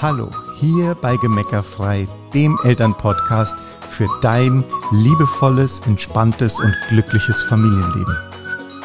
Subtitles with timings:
[0.00, 0.30] Hallo,
[0.60, 3.56] hier bei Gemeckerfrei, dem Elternpodcast
[3.90, 8.16] für dein liebevolles, entspanntes und glückliches Familienleben.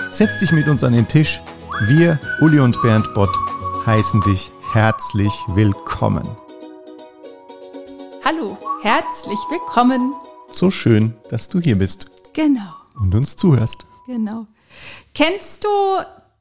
[0.10, 1.39] Setz dich mit uns an den Tisch.
[1.81, 3.29] Wir, Uli und Bernd Bott,
[3.85, 6.28] heißen dich herzlich willkommen.
[8.25, 10.15] Hallo, herzlich willkommen.
[10.49, 12.09] So schön, dass du hier bist.
[12.33, 12.73] Genau.
[12.99, 13.85] Und uns zuhörst.
[14.07, 14.47] Genau.
[15.13, 15.69] Kennst du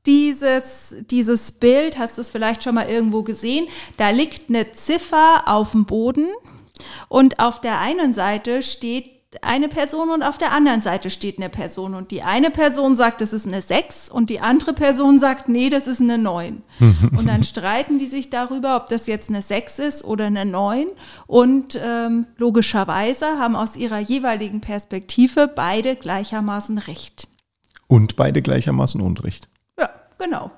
[0.07, 3.69] dieses, dieses Bild, hast du es vielleicht schon mal irgendwo gesehen?
[3.97, 6.27] Da liegt eine Ziffer auf dem Boden
[7.09, 11.49] und auf der einen Seite steht eine Person und auf der anderen Seite steht eine
[11.49, 11.95] Person.
[11.95, 15.71] Und die eine Person sagt, das ist eine 6 und die andere Person sagt, nee,
[15.71, 16.63] das ist eine 9.
[17.17, 20.89] und dann streiten die sich darüber, ob das jetzt eine 6 ist oder eine 9.
[21.27, 27.29] Und ähm, logischerweise haben aus ihrer jeweiligen Perspektive beide gleichermaßen recht.
[27.87, 29.49] Und beide gleichermaßen Unrecht.
[30.23, 30.53] Genau.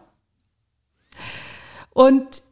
[1.94, 2.42] Und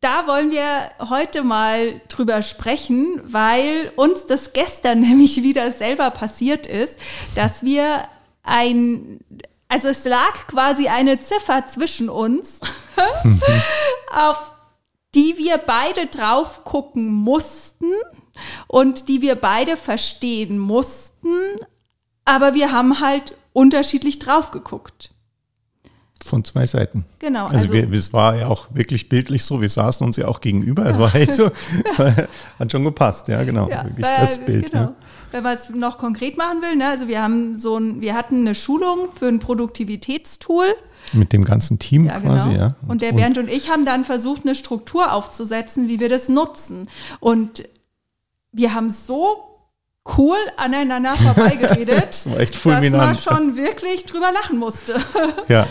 [0.00, 6.66] da wollen wir heute mal drüber sprechen, weil uns das gestern nämlich wieder selber passiert
[6.66, 6.98] ist,
[7.34, 8.04] dass wir
[8.44, 9.20] ein,
[9.68, 12.60] also es lag quasi eine Ziffer zwischen uns,
[14.14, 14.52] auf
[15.16, 17.90] die wir beide drauf gucken mussten
[18.68, 21.28] und die wir beide verstehen mussten,
[22.24, 25.11] aber wir haben halt unterschiedlich drauf geguckt.
[26.24, 27.04] Von zwei Seiten.
[27.18, 27.46] Genau.
[27.46, 30.40] Also, also wir, es war ja auch wirklich bildlich so, wir saßen uns ja auch
[30.40, 30.86] gegenüber.
[30.86, 31.50] Es war echt so,
[32.58, 33.68] hat schon gepasst, ja, genau.
[33.68, 34.70] Ja, wirklich weil, das Bild.
[34.70, 34.82] Genau.
[34.82, 34.94] Ja.
[35.32, 38.40] Wenn man es noch konkret machen will, ne, also wir haben so ein, wir hatten
[38.40, 40.66] eine Schulung für ein Produktivitätstool.
[41.12, 42.60] Mit dem ganzen Team Ja, quasi, genau.
[42.60, 42.74] ja.
[42.86, 46.88] Und der Bernd und ich haben dann versucht, eine Struktur aufzusetzen, wie wir das nutzen.
[47.18, 47.64] Und
[48.52, 49.51] wir haben so
[50.18, 53.16] cool aneinander vorbeigeredet, Das war echt dass man fulminant.
[53.18, 54.94] schon wirklich drüber lachen musste.
[55.48, 55.66] Ja,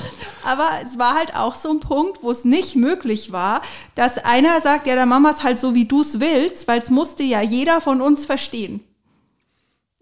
[0.46, 3.62] Aber es war halt auch so ein Punkt, wo es nicht möglich war,
[3.96, 6.82] dass einer sagt, ja, dann machen wir es halt so, wie du es willst, weil
[6.82, 8.82] es musste ja jeder von uns verstehen.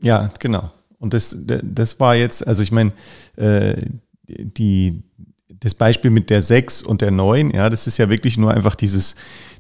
[0.01, 0.71] ja, genau.
[0.99, 2.91] Und das, das war jetzt, also ich meine,
[3.37, 3.77] äh,
[4.27, 5.01] die,
[5.59, 8.75] das Beispiel mit der 6 und der 9, ja, das ist ja wirklich nur einfach
[8.75, 9.15] dieses,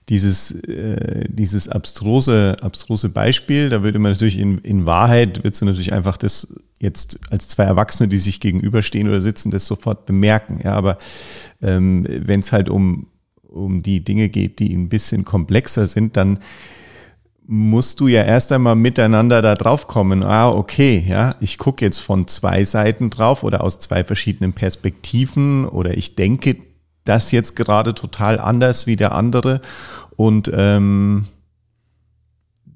[0.09, 3.69] dieses, äh, dieses abstruse, abstruse Beispiel.
[3.69, 6.47] Da würde man natürlich in, in Wahrheit, wird du natürlich einfach das
[6.79, 10.61] jetzt als zwei Erwachsene, die sich gegenüberstehen oder sitzen, das sofort bemerken.
[10.63, 10.97] Ja, aber
[11.61, 13.07] ähm, wenn es halt um,
[13.47, 16.39] um die Dinge geht, die ein bisschen komplexer sind, dann
[17.51, 20.23] musst du ja erst einmal miteinander da drauf kommen.
[20.23, 25.65] Ah, okay, ja, ich gucke jetzt von zwei Seiten drauf oder aus zwei verschiedenen Perspektiven
[25.65, 26.57] oder ich denke
[27.05, 29.61] das jetzt gerade total anders wie der andere
[30.15, 31.25] und ähm,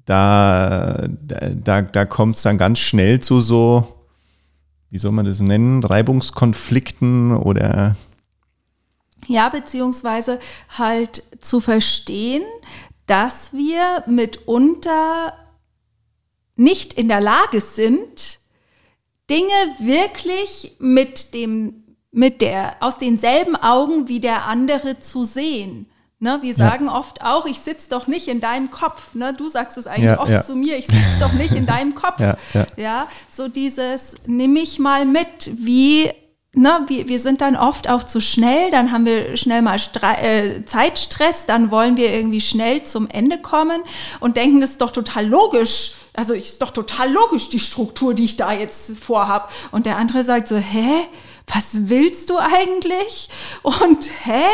[0.06, 3.86] da, da, da kommt es dann ganz schnell zu so,
[4.90, 7.94] wie soll man das nennen, Reibungskonflikten oder
[9.28, 10.40] Ja, beziehungsweise
[10.76, 12.42] halt zu verstehen,
[13.06, 15.34] dass wir mitunter
[16.56, 18.38] nicht in der Lage sind,
[19.30, 19.48] Dinge
[19.78, 25.86] wirklich mit dem, mit der, aus denselben Augen wie der andere zu sehen.
[26.20, 29.14] Ne, wir sagen oft auch, ich sitze doch nicht in deinem Kopf.
[29.14, 29.34] Ne?
[29.34, 30.42] Du sagst es eigentlich Ja, oft ja.
[30.42, 32.18] zu mir, ich sitze doch nicht in deinem Kopf.
[32.18, 32.66] Ja, ja.
[32.76, 36.10] ja, so dieses, nimm mich mal mit, wie,
[36.54, 40.16] ne, wir, wir sind dann oft auch zu schnell, dann haben wir schnell mal Stre
[40.18, 43.82] äh, Zeitstress, dann wollen wir irgendwie schnell zum Ende kommen
[44.20, 45.94] und denken, das ist doch total logisch.
[46.16, 49.52] Also ist doch total logisch, die Struktur, die ich da jetzt vorhab.
[49.72, 51.06] Und der andere sagt so, hä?
[51.52, 53.28] Was willst du eigentlich?
[53.62, 54.44] Und hä?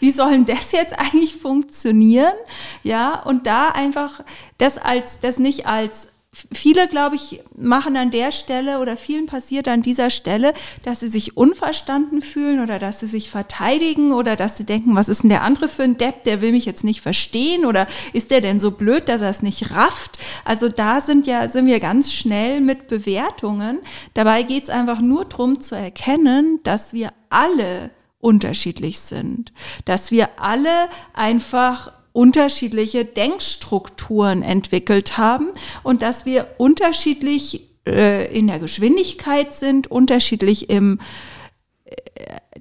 [0.00, 2.34] Wie soll denn das jetzt eigentlich funktionieren?
[2.82, 4.20] Ja, und da einfach
[4.58, 6.08] das als, das nicht als
[6.52, 11.08] Viele, glaube ich, machen an der Stelle oder vielen passiert an dieser Stelle, dass sie
[11.08, 15.30] sich unverstanden fühlen oder dass sie sich verteidigen oder dass sie denken, was ist denn
[15.30, 18.60] der andere für ein Depp, der will mich jetzt nicht verstehen oder ist der denn
[18.60, 20.18] so blöd, dass er es nicht rafft?
[20.44, 23.80] Also da sind ja, sind wir ganz schnell mit Bewertungen.
[24.14, 27.90] Dabei geht es einfach nur darum zu erkennen, dass wir alle
[28.20, 29.52] unterschiedlich sind,
[29.84, 35.48] dass wir alle einfach unterschiedliche Denkstrukturen entwickelt haben
[35.82, 40.98] und dass wir unterschiedlich äh, in der Geschwindigkeit sind, unterschiedlich im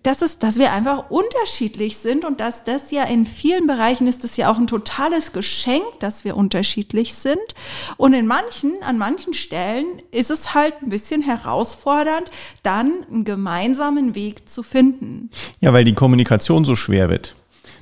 [0.04, 4.24] dass, es, dass wir einfach unterschiedlich sind und dass das ja in vielen Bereichen ist
[4.24, 7.38] das ja auch ein totales Geschenk, dass wir unterschiedlich sind.
[7.98, 12.32] Und in manchen, an manchen Stellen ist es halt ein bisschen herausfordernd,
[12.64, 15.30] dann einen gemeinsamen Weg zu finden.
[15.60, 17.36] Ja, weil die Kommunikation so schwer wird.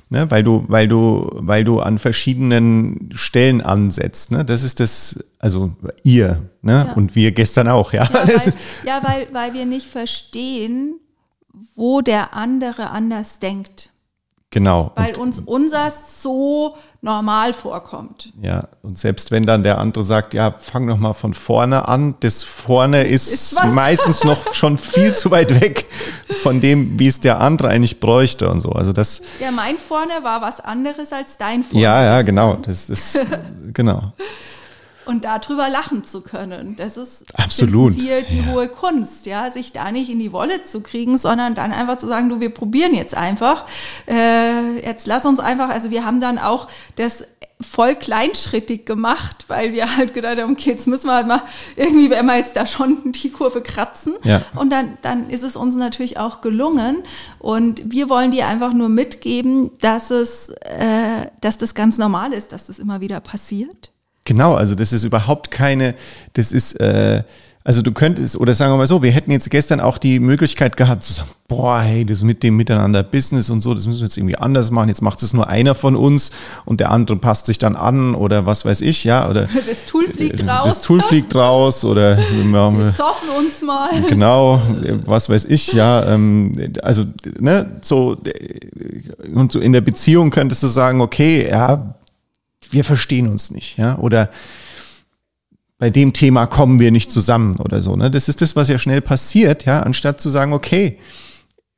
[0.08, 4.30] Ne, weil du, weil du, weil du an verschiedenen Stellen ansetzt.
[4.30, 4.44] Ne?
[4.44, 5.72] Das ist das, also
[6.04, 6.84] ihr, ne?
[6.86, 6.92] Ja.
[6.92, 8.04] Und wir gestern auch, ja.
[8.04, 8.52] Ja, weil,
[8.84, 11.00] ja weil, weil wir nicht verstehen,
[11.74, 13.90] wo der andere anders denkt.
[14.56, 14.90] Genau.
[14.94, 18.32] Weil und, uns unser so normal vorkommt.
[18.40, 22.14] Ja, und selbst wenn dann der andere sagt, ja, fang noch mal von vorne an,
[22.20, 25.84] das vorne ist, ist meistens noch schon viel zu weit weg
[26.42, 28.70] von dem, wie es der andere eigentlich bräuchte und so.
[28.70, 29.20] Also das.
[29.40, 31.84] Ja, mein vorne war was anderes als dein vorne.
[31.84, 32.54] Ja, ja, genau.
[32.54, 33.18] Das ist
[33.74, 34.14] genau
[35.06, 36.76] und darüber lachen zu können.
[36.76, 38.46] Das ist absolut hier die ja.
[38.46, 42.06] hohe Kunst, ja, sich da nicht in die Wolle zu kriegen, sondern dann einfach zu
[42.06, 43.66] sagen, du, wir probieren jetzt einfach.
[44.06, 47.24] Äh, jetzt lass uns einfach, also wir haben dann auch das
[47.60, 51.42] voll kleinschrittig gemacht, weil wir halt gedacht haben, okay, jetzt müssen wir halt mal
[51.74, 54.14] irgendwie, wenn wir jetzt da schon die Kurve kratzen.
[54.24, 54.42] Ja.
[54.54, 57.02] Und dann, dann ist es uns natürlich auch gelungen.
[57.38, 62.52] Und wir wollen dir einfach nur mitgeben, dass es, äh, dass das ganz normal ist,
[62.52, 63.92] dass das immer wieder passiert.
[64.26, 65.94] Genau, also das ist überhaupt keine,
[66.34, 67.22] das ist, äh,
[67.66, 70.76] also du könntest, oder sagen wir mal so, wir hätten jetzt gestern auch die Möglichkeit
[70.76, 74.06] gehabt zu sagen, boah, hey, das mit dem Miteinander Business und so, das müssen wir
[74.06, 74.88] jetzt irgendwie anders machen.
[74.88, 76.30] Jetzt macht es nur einer von uns
[76.64, 79.48] und der andere passt sich dann an oder was weiß ich, ja, oder.
[79.66, 80.64] Das Tool fliegt äh, raus.
[80.64, 82.18] Das Tool fliegt raus oder.
[82.18, 84.00] Wir zoffen uns mal.
[84.08, 84.60] Genau,
[85.04, 86.52] was weiß ich, ja, ähm,
[86.82, 87.04] also,
[87.38, 88.16] ne, so,
[89.34, 91.96] und so in der Beziehung könntest du sagen, okay, ja,
[92.72, 94.30] wir verstehen uns nicht, ja, oder
[95.78, 97.96] bei dem Thema kommen wir nicht zusammen oder so.
[97.96, 98.10] Ne?
[98.10, 100.98] Das ist das, was ja schnell passiert, ja, anstatt zu sagen, okay,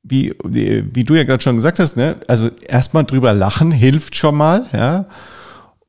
[0.03, 4.17] wie, wie, wie du ja gerade schon gesagt hast, ne, also erstmal drüber lachen hilft
[4.17, 5.07] schon mal, ja.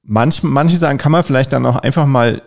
[0.04, 2.42] Manch, manche Sachen kann man vielleicht dann auch einfach mal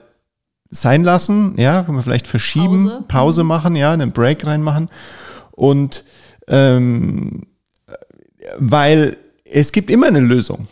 [0.68, 3.48] sein lassen, ja, kann man vielleicht verschieben, Pause, Pause mhm.
[3.48, 4.88] machen, ja, einen Break reinmachen.
[5.52, 6.04] Und
[6.48, 7.46] ähm,
[8.58, 10.66] weil es gibt immer eine Lösung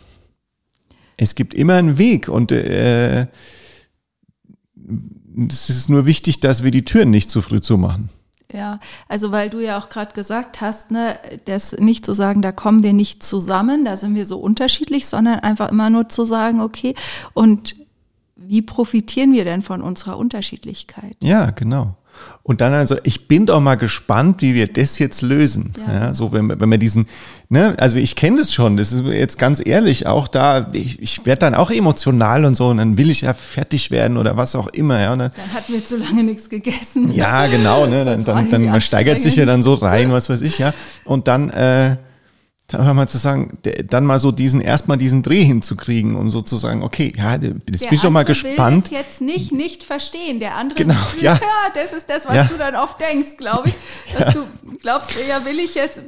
[1.17, 3.27] es gibt immer einen Weg und äh,
[5.47, 8.09] es ist nur wichtig, dass wir die Türen nicht zu früh zumachen.
[8.53, 12.51] Ja, also weil du ja auch gerade gesagt hast, ne, das nicht zu sagen, da
[12.51, 16.59] kommen wir nicht zusammen, da sind wir so unterschiedlich, sondern einfach immer nur zu sagen,
[16.59, 16.95] okay,
[17.33, 17.75] und
[18.35, 21.15] wie profitieren wir denn von unserer Unterschiedlichkeit?
[21.21, 21.95] Ja, genau.
[22.43, 25.73] Und dann also, ich bin doch mal gespannt, wie wir das jetzt lösen.
[25.79, 25.93] Ja.
[25.93, 27.07] ja so, wenn, wenn wir diesen,
[27.49, 31.25] ne, also ich kenne das schon, das ist jetzt ganz ehrlich, auch da, ich, ich
[31.25, 34.55] werde dann auch emotional und so, und dann will ich ja fertig werden oder was
[34.55, 34.99] auch immer.
[34.99, 37.11] Ja, dann, dann hatten wir zu lange nichts gegessen.
[37.13, 40.41] Ja, genau, ne, dann, dann, dann man steigert sich ja dann so rein, was weiß
[40.41, 40.73] ich, ja.
[41.05, 41.97] Und dann, äh,
[42.71, 43.57] dann mal zu sagen,
[43.87, 48.01] dann mal so diesen, erstmal diesen Dreh hinzukriegen und sozusagen, okay, ja, das bin ich
[48.01, 48.91] doch mal gespannt.
[48.91, 50.39] Will das jetzt nicht, nicht verstehen.
[50.39, 51.33] Der andere, genau, ja.
[51.41, 52.43] ja, das ist das, was ja.
[52.45, 53.75] du dann oft denkst, glaube ich,
[54.13, 54.41] dass ja.
[54.41, 56.01] du glaubst, ja, will ich jetzt,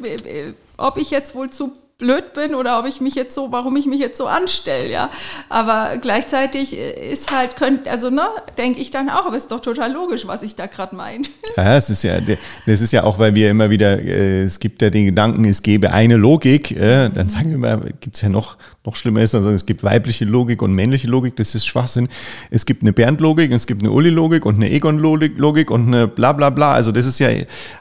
[0.77, 3.85] ob ich jetzt wohl zu blöd bin oder ob ich mich jetzt so, warum ich
[3.85, 5.09] mich jetzt so anstelle, ja.
[5.49, 8.23] Aber gleichzeitig ist halt, könnt, also ne,
[8.57, 11.23] denke ich dann auch, aber ist doch total logisch, was ich da gerade meine.
[11.55, 14.81] Ja, es ist ja, das ist ja auch, weil wir immer wieder, äh, es gibt
[14.81, 18.29] ja den Gedanken, es gäbe eine Logik, äh, dann sagen wir immer, gibt es ja
[18.29, 22.09] noch, noch schlimmer ist, also es gibt weibliche Logik und männliche Logik, das ist Schwachsinn.
[22.49, 26.49] Es gibt eine Bernd-Logik, es gibt eine Uli-Logik und eine Egon-Logik und eine bla bla
[26.49, 26.73] bla.
[26.73, 27.29] Also das ist ja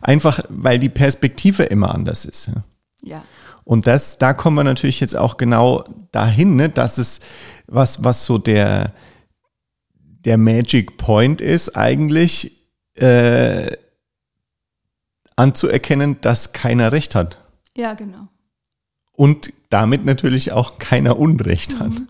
[0.00, 2.48] einfach, weil die Perspektive immer anders ist.
[2.48, 2.64] Ja.
[3.02, 3.24] ja.
[3.72, 7.20] Und das, da kommen wir natürlich jetzt auch genau dahin, ne, dass es
[7.66, 8.92] was, was so der,
[9.94, 13.74] der Magic Point ist, eigentlich äh,
[15.36, 17.38] anzuerkennen, dass keiner Recht hat.
[17.74, 18.20] Ja, genau.
[19.12, 21.92] Und damit natürlich auch keiner Unrecht hat.
[21.92, 22.08] Mhm.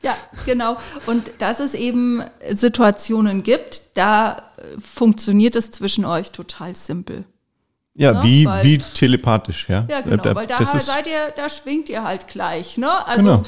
[0.00, 0.78] Ja, genau.
[1.04, 7.26] Und dass es eben Situationen gibt, da funktioniert es zwischen euch total simpel.
[7.94, 8.22] Ja, ne?
[8.22, 9.86] wie, weil, wie telepathisch, ja.
[9.88, 13.06] Ja, genau, da, weil da seid ihr, da schwingt ihr halt gleich, ne?
[13.06, 13.42] Also genau.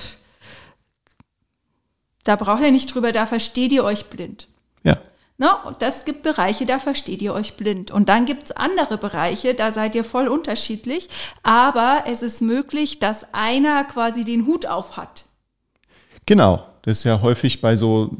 [2.25, 4.49] da braucht ihr nicht drüber, da versteht ihr euch blind.
[4.82, 4.99] Ja.
[5.38, 5.50] Ne?
[5.64, 7.90] Und das gibt Bereiche, da versteht ihr euch blind.
[7.90, 11.08] Und dann gibt es andere Bereiche, da seid ihr voll unterschiedlich,
[11.42, 15.25] aber es ist möglich, dass einer quasi den Hut auf hat.
[16.26, 18.11] Genau, das ist ja häufig bei so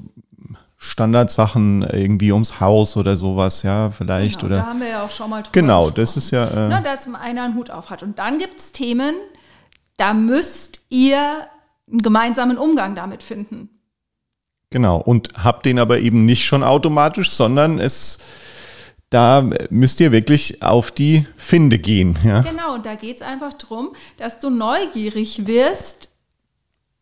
[0.85, 4.41] Standardsachen irgendwie ums Haus oder sowas, ja, vielleicht.
[4.41, 6.01] Genau, oder, da haben wir ja auch schon mal drüber Genau, gesprochen.
[6.03, 6.45] das ist ja.
[6.49, 8.03] Äh, Na, dass einer einen Hut auf hat.
[8.03, 9.15] Und dann gibt es Themen,
[9.97, 11.47] da müsst ihr
[11.89, 13.71] einen gemeinsamen Umgang damit finden.
[14.71, 18.19] Genau, und habt den aber eben nicht schon automatisch, sondern es
[19.09, 22.19] da müsst ihr wirklich auf die Finde gehen.
[22.25, 22.41] Ja?
[22.41, 26.09] Genau, und da geht es einfach darum, dass du neugierig wirst,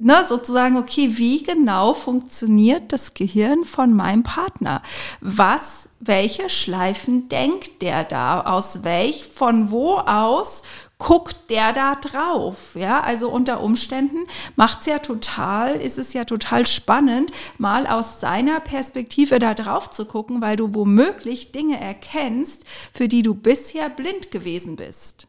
[0.00, 4.82] ne, sozusagen, okay, wie genau funktioniert das Gehirn von meinem Partner?
[5.20, 8.40] Was, welche Schleifen denkt der da?
[8.40, 10.62] Aus welch, von wo aus
[10.98, 12.74] guckt der da drauf?
[12.74, 14.26] Ja, also unter Umständen
[14.56, 19.90] macht es ja total, ist es ja total spannend, mal aus seiner Perspektive da drauf
[19.90, 25.26] zu gucken, weil du womöglich Dinge erkennst, für die du bisher blind gewesen bist.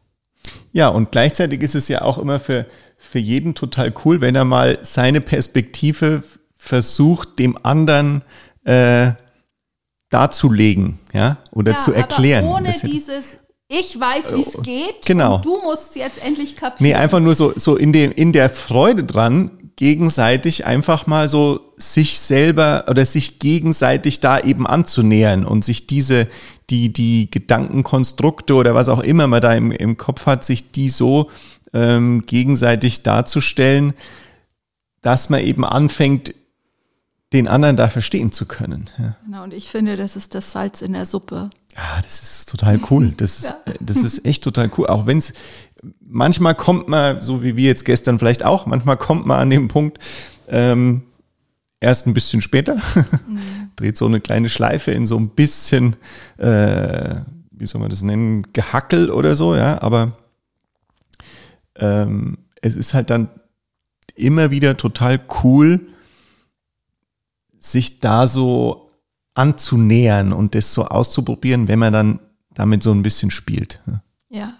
[0.72, 2.66] Ja, und gleichzeitig ist es ja auch immer für,
[3.02, 6.22] für jeden total cool, wenn er mal seine Perspektive
[6.56, 8.22] versucht, dem anderen
[8.64, 9.12] äh,
[10.08, 12.44] darzulegen, ja, oder Ja, zu erklären.
[12.44, 15.04] Aber ohne Das dieses, ich weiß, wie es geht.
[15.04, 15.38] genau.
[15.38, 16.76] Du musst es jetzt endlich kapieren.
[16.80, 21.72] Nee, einfach nur so, so in, dem, in der Freude dran, gegenseitig einfach mal so
[21.76, 26.28] sich selber oder sich gegenseitig da eben anzunähern und sich diese,
[26.70, 30.90] die, die Gedankenkonstrukte oder was auch immer man da im, im Kopf hat, sich die
[30.90, 31.30] so
[31.72, 33.94] ähm, gegenseitig darzustellen,
[35.00, 36.34] dass man eben anfängt,
[37.32, 38.90] den anderen da verstehen zu können.
[38.98, 39.16] Ja.
[39.24, 41.48] Genau, und ich finde, das ist das Salz in der Suppe.
[41.74, 43.14] Ja, das ist total cool.
[43.16, 44.86] Das ist, das ist echt total cool.
[44.86, 45.32] Auch wenn es
[46.00, 49.68] manchmal kommt man, so wie wir jetzt gestern vielleicht auch, manchmal kommt man an den
[49.68, 49.98] Punkt,
[50.48, 51.02] ähm,
[51.80, 52.76] erst ein bisschen später,
[53.76, 55.96] dreht so eine kleine Schleife in so ein bisschen,
[56.36, 57.16] äh,
[57.50, 60.16] wie soll man das nennen, Gehackel oder so, ja, aber
[61.76, 63.28] ähm, es ist halt dann
[64.14, 65.88] immer wieder total cool,
[67.58, 68.90] sich da so
[69.34, 72.20] anzunähern und das so auszuprobieren, wenn man dann
[72.54, 73.80] damit so ein bisschen spielt.
[74.28, 74.54] Ja.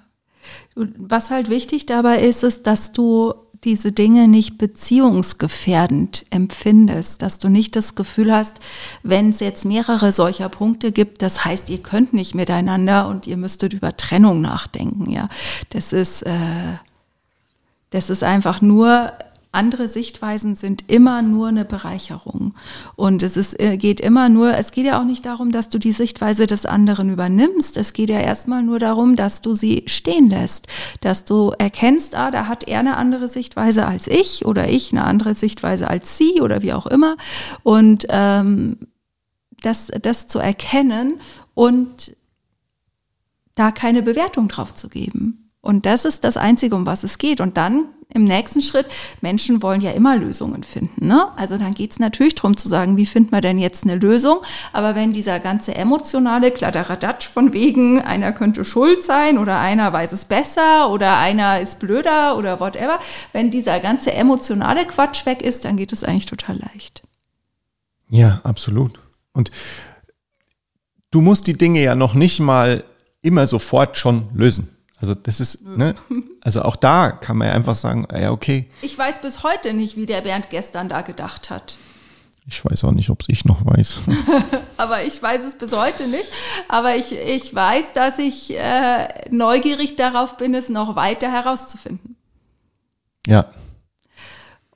[0.75, 7.39] Und was halt wichtig dabei ist, ist, dass du diese Dinge nicht beziehungsgefährdend empfindest, dass
[7.39, 8.57] du nicht das Gefühl hast,
[9.05, 13.37] wenn es jetzt mehrere solcher Punkte gibt, das heißt, ihr könnt nicht miteinander und ihr
[13.37, 15.29] müsstet über Trennung nachdenken, ja.
[15.71, 16.75] Das ist, äh,
[17.93, 19.13] das ist einfach nur,
[19.53, 22.55] andere Sichtweisen sind immer nur eine Bereicherung.
[22.97, 25.79] Und es ist, äh, geht immer nur, es geht ja auch nicht darum, dass du
[25.79, 27.77] die Sichtweise des anderen übernimmst.
[27.77, 30.69] Es geht ja erstmal nur darum, dass du sie stehen lässt.
[31.03, 35.05] Dass du erkennst, ah, da hat er eine andere Sichtweise als ich oder ich eine
[35.05, 37.19] andere Sichtweise als sie oder wie auch immer.
[37.63, 38.79] Und ähm,
[39.61, 41.21] das, das zu erkennen
[41.53, 42.17] und
[43.55, 45.42] da keine Bewertung drauf zu geben.
[45.63, 47.41] Und das ist das Einzige, um was es geht.
[47.41, 48.87] Und dann im nächsten Schritt,
[49.21, 51.07] Menschen wollen ja immer Lösungen finden.
[51.07, 51.27] Ne?
[51.37, 54.41] Also dann geht es natürlich darum zu sagen, wie findet man denn jetzt eine Lösung?
[54.73, 60.13] Aber wenn dieser ganze emotionale Kladderadatsch von wegen, einer könnte schuld sein oder einer weiß
[60.13, 62.99] es besser oder einer ist blöder oder whatever,
[63.33, 67.03] wenn dieser ganze emotionale Quatsch weg ist, dann geht es eigentlich total leicht.
[68.11, 69.01] Ja, absolut.
[69.33, 69.51] Und
[71.11, 72.85] du musst die Dinge ja noch nicht mal
[73.23, 74.77] immer sofort schon lösen.
[75.03, 75.95] Also das ist, ne,
[76.41, 79.97] also auch da kann man ja einfach sagen, ja, okay, Ich weiß bis heute nicht,
[79.97, 81.77] wie der Bernd gestern da gedacht hat.
[82.47, 84.01] ich weiß auch nicht, ob es ich noch weiß.
[84.77, 86.29] Aber ich weiß es bis heute nicht.
[86.69, 92.17] Aber ich, ich weiß, dass ich äh, neugierig darauf bin, es noch weiter herauszufinden.
[93.27, 93.47] ja,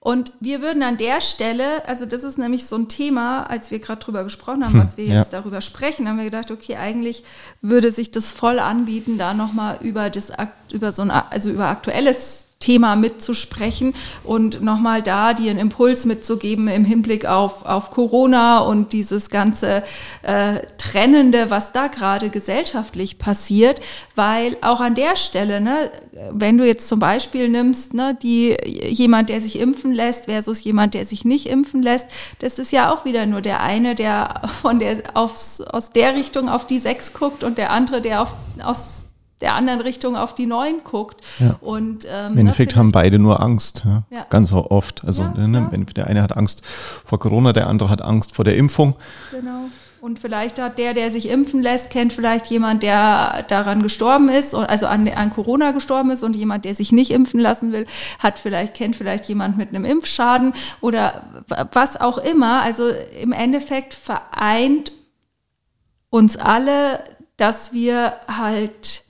[0.06, 3.80] Und wir würden an der Stelle, also das ist nämlich so ein Thema, als wir
[3.80, 5.16] gerade drüber gesprochen haben, was wir ja.
[5.16, 7.25] jetzt darüber sprechen, haben wir gedacht, okay, eigentlich
[7.60, 10.30] würde sich das voll anbieten, da nochmal über das,
[10.72, 13.94] über so ein, also über aktuelles Thema mitzusprechen
[14.25, 19.84] und nochmal da dir einen Impuls mitzugeben im Hinblick auf, auf Corona und dieses ganze
[20.22, 23.80] äh, Trennende, was da gerade gesellschaftlich passiert,
[24.14, 25.90] weil auch an der Stelle, ne,
[26.30, 30.94] wenn du jetzt zum Beispiel nimmst, ne, die, jemand, der sich impfen lässt versus jemand,
[30.94, 32.06] der sich nicht impfen lässt,
[32.38, 36.48] das ist ja auch wieder nur der eine, der von der aufs, aus der Richtung
[36.48, 39.08] auf die sechs guckt und der andere, der auf, aus
[39.40, 41.20] der anderen Richtung auf die neun guckt.
[41.38, 41.56] Ja.
[41.60, 44.26] Und, ähm, im Endeffekt ne, haben beide nur Angst, ja, Ja.
[44.30, 45.04] ganz oft.
[45.04, 48.56] Also ne, wenn- der eine hat Angst vor Corona, der andere hat Angst vor der
[48.56, 48.94] Impfung.
[49.30, 49.64] Genau.
[50.00, 54.54] Und vielleicht hat der, der sich impfen lässt, kennt vielleicht jemand, der daran gestorben ist,
[54.54, 57.86] also an, an Corona gestorben ist und jemand, der sich nicht impfen lassen will,
[58.20, 61.24] hat vielleicht, kennt vielleicht jemand mit einem Impfschaden oder
[61.72, 62.62] was auch immer.
[62.62, 62.84] Also
[63.20, 64.92] im Endeffekt vereint
[66.10, 67.00] uns alle,
[67.36, 69.02] dass wir halt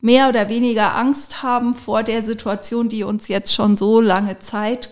[0.00, 4.90] mehr oder weniger Angst haben vor der Situation, die uns jetzt schon so lange Zeit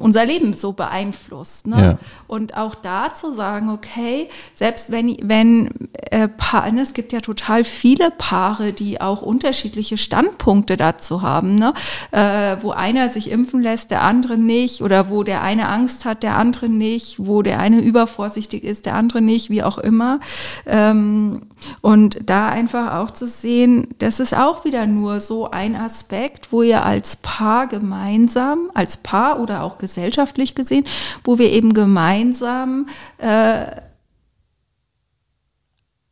[0.00, 1.66] unser Leben so beeinflusst.
[1.66, 1.80] Ne?
[1.80, 1.98] Ja.
[2.26, 5.70] Und auch da zu sagen, okay, selbst wenn, wenn
[6.10, 6.28] äh,
[6.72, 11.74] ne, es gibt ja total viele Paare, die auch unterschiedliche Standpunkte dazu haben, ne?
[12.12, 16.22] äh, wo einer sich impfen lässt, der andere nicht, oder wo der eine Angst hat,
[16.22, 20.20] der andere nicht, wo der eine übervorsichtig ist, der andere nicht, wie auch immer.
[20.66, 21.42] Ähm,
[21.82, 26.62] und da einfach auch zu sehen, das ist auch wieder nur so ein Aspekt, wo
[26.62, 30.84] ihr als Paar gemeinsam, als Paar oder auch gesellschaftlich gesehen,
[31.24, 33.66] wo wir eben gemeinsam äh,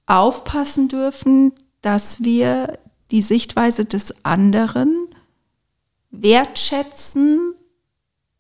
[0.07, 2.79] aufpassen dürfen, dass wir
[3.11, 5.07] die Sichtweise des anderen
[6.11, 7.55] wertschätzen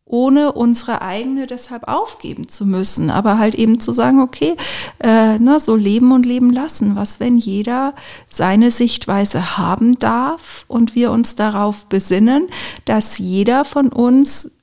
[0.08, 4.56] ohne unsere eigene deshalb aufgeben zu müssen, aber halt eben zu sagen, okay,
[5.00, 6.96] äh, na, so leben und leben lassen.
[6.96, 7.94] Was, wenn jeder
[8.26, 12.46] seine Sichtweise haben darf und wir uns darauf besinnen,
[12.86, 14.57] dass jeder von uns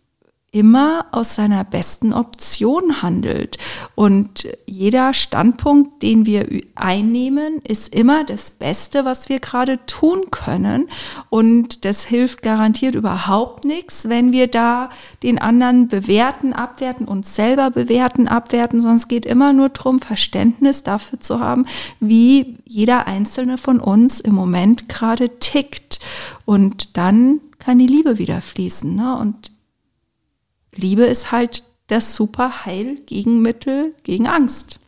[0.56, 3.58] immer aus seiner besten Option handelt.
[3.94, 10.88] Und jeder Standpunkt, den wir einnehmen, ist immer das Beste, was wir gerade tun können.
[11.30, 14.92] Und das hilft garantiert überhaupt nichts, wenn wir da
[15.24, 20.84] den anderen bewerten, abwerten, uns selber bewerten, abwerten, sondern es geht immer nur darum, Verständnis
[20.84, 21.66] dafür zu haben,
[22.00, 26.00] wie jeder einzelne von uns im Moment gerade tickt.
[26.46, 28.96] Und dann kann die Liebe wieder fließen.
[28.96, 29.18] Ne?
[29.18, 29.52] Und
[30.76, 34.80] Liebe ist halt das super Heilgegenmittel gegen Angst.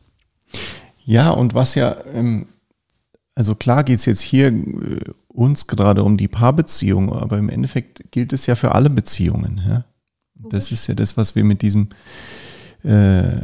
[1.06, 2.48] Ja, und was ja, ähm,
[3.36, 8.12] also klar geht es jetzt hier äh, uns gerade um die Paarbeziehung, aber im Endeffekt
[8.12, 9.62] gilt es ja für alle Beziehungen.
[9.68, 9.86] Ja?
[10.36, 11.90] Das ist ja das, was wir mit diesem,
[12.84, 13.38] äh,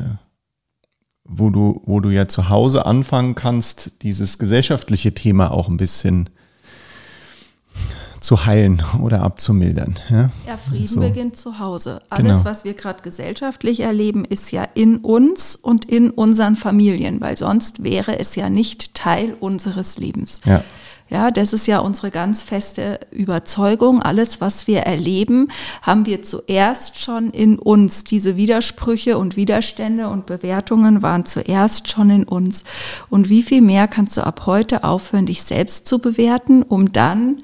[1.23, 6.29] wo du, wo du ja zu Hause anfangen kannst, dieses gesellschaftliche Thema auch ein bisschen
[8.23, 9.99] zu heilen oder abzumildern.
[10.09, 10.99] Ja, ja Frieden so.
[11.01, 11.99] beginnt zu Hause.
[12.09, 12.45] Alles, genau.
[12.45, 17.83] was wir gerade gesellschaftlich erleben, ist ja in uns und in unseren Familien, weil sonst
[17.83, 20.39] wäre es ja nicht Teil unseres Lebens.
[20.45, 20.63] Ja.
[21.09, 24.01] Ja, das ist ja unsere ganz feste Überzeugung.
[24.01, 25.49] Alles, was wir erleben,
[25.81, 28.05] haben wir zuerst schon in uns.
[28.05, 32.63] Diese Widersprüche und Widerstände und Bewertungen waren zuerst schon in uns.
[33.09, 37.43] Und wie viel mehr kannst du ab heute aufhören, dich selbst zu bewerten, um dann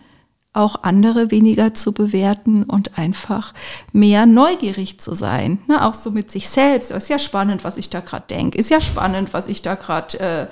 [0.59, 3.53] auch andere weniger zu bewerten und einfach
[3.93, 5.59] mehr neugierig zu sein.
[5.67, 5.83] Ne?
[5.83, 6.91] Auch so mit sich selbst.
[6.91, 8.57] Ist ja spannend, was ich da gerade denke.
[8.57, 10.47] Ist ja spannend, was ich da gerade äh,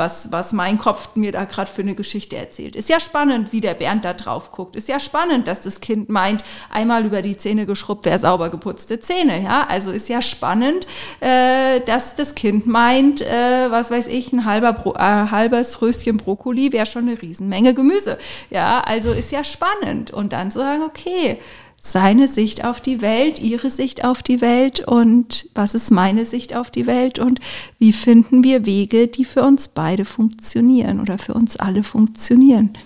[0.00, 2.74] was, was mein Kopf mir da gerade für eine Geschichte erzählt.
[2.74, 4.74] Ist ja spannend, wie der Bernd da drauf guckt.
[4.74, 8.98] Ist ja spannend, dass das Kind meint, einmal über die Zähne geschrubbt wäre sauber geputzte
[8.98, 9.42] Zähne.
[9.42, 10.86] Ja, also ist ja spannend,
[11.20, 16.16] äh, dass das Kind meint, äh, was weiß ich, ein halber Bro äh, halbes Röschen
[16.16, 18.18] Brokkoli wäre schon eine Riesenmenge Gemüse.
[18.48, 20.12] Ja, also ist ja spannend.
[20.12, 21.38] Und dann zu sagen, okay,
[21.82, 26.54] seine Sicht auf die Welt, ihre Sicht auf die Welt und was ist meine Sicht
[26.54, 27.40] auf die Welt und
[27.78, 32.76] wie finden wir Wege, die für uns beide funktionieren oder für uns alle funktionieren.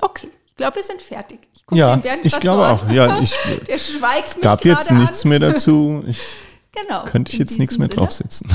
[0.00, 1.40] Okay, ich glaube, wir sind fertig.
[1.52, 2.90] Ich ja, ich glaube auch.
[2.90, 3.34] Ja, ich,
[3.68, 5.28] Der schweigt es gab jetzt nichts an.
[5.28, 6.02] mehr dazu.
[6.08, 6.18] Ich
[6.82, 7.04] Genau.
[7.04, 8.00] Könnte ich jetzt nichts mehr Sinne.
[8.00, 8.48] draufsetzen.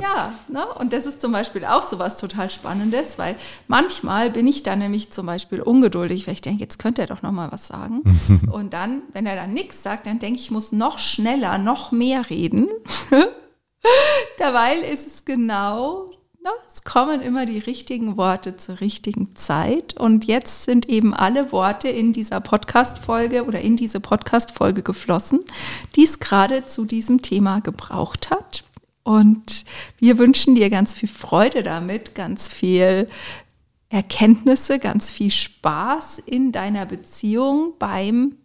[0.00, 0.66] Ja, ne?
[0.78, 4.78] und das ist zum Beispiel auch so was total Spannendes, weil manchmal bin ich dann
[4.78, 8.02] nämlich zum Beispiel ungeduldig, weil ich denke, jetzt könnte er doch noch mal was sagen.
[8.52, 11.92] und dann, wenn er dann nichts sagt, dann denke ich, ich muss noch schneller, noch
[11.92, 12.68] mehr reden.
[14.38, 16.11] Dabei ist es genau na,
[16.72, 19.96] es kommen immer die richtigen Worte zur richtigen Zeit.
[19.96, 25.40] Und jetzt sind eben alle Worte in dieser Podcast-Folge oder in diese Podcast-Folge geflossen,
[25.94, 28.64] die es gerade zu diesem Thema gebraucht hat.
[29.04, 29.64] Und
[29.98, 33.08] wir wünschen dir ganz viel Freude damit, ganz viel
[33.88, 38.36] Erkenntnisse, ganz viel Spaß in deiner Beziehung beim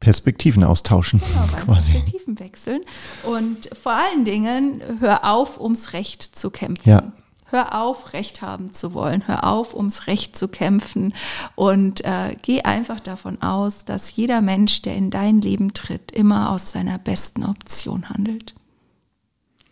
[0.00, 1.20] Perspektiven austauschen.
[1.20, 1.92] Genau, beim quasi.
[1.92, 2.80] Perspektiven wechseln.
[3.24, 6.88] Und vor allen Dingen, hör auf, ums Recht zu kämpfen.
[6.88, 7.12] Ja.
[7.54, 9.28] Hör auf, Recht haben zu wollen.
[9.28, 11.14] Hör auf, ums Recht zu kämpfen.
[11.54, 16.50] Und äh, geh einfach davon aus, dass jeder Mensch, der in dein Leben tritt, immer
[16.50, 18.56] aus seiner besten Option handelt.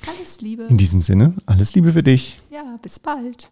[0.06, 0.62] Alles Liebe.
[0.62, 2.38] In diesem Sinne, alles Liebe für dich.
[2.50, 3.50] Ja, bis bald.